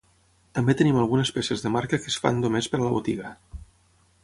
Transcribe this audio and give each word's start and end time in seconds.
També 0.59 0.75
tenim 0.79 0.97
algunes 1.01 1.31
peces 1.35 1.61
de 1.65 1.73
marca 1.75 2.01
que 2.05 2.11
es 2.13 2.17
fan 2.25 2.41
només 2.47 2.73
per 2.73 2.81
a 2.83 2.85
la 2.87 2.91
botiga. 2.97 3.35